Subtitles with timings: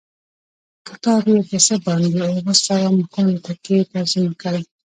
[0.87, 4.63] کتاب یې په څه باندې اووه سوه مخونو کې ترجمه کړی.